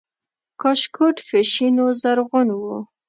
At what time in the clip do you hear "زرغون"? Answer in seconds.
2.01-2.49